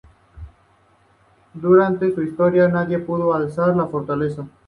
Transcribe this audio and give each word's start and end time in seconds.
Durante 1.53 2.11
su 2.15 2.23
historia 2.23 2.67
nadie 2.67 2.97
pudo 2.97 3.35
asaltar 3.35 3.77
la 3.77 3.85
fortaleza. 3.85 4.47